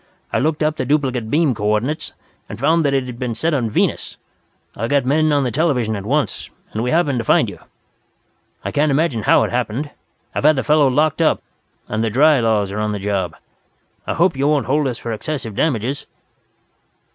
[0.33, 2.13] I looked up the duplicate beam coordinates,
[2.49, 4.17] and found that it had been set on Venus.
[4.75, 7.59] I got men on the television at once, and we happened to find you.
[8.65, 9.91] "I can't imagine how it happened.
[10.33, 11.43] I've had the fellow locked up,
[11.87, 13.35] and the 'dry laws' are on the job.
[14.07, 16.07] I hope you won't hold us for excessive damages."